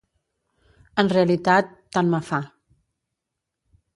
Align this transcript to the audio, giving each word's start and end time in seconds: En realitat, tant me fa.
En 1.03 1.11
realitat, 1.11 1.69
tant 1.97 2.11
me 2.15 2.23
fa. 2.31 2.39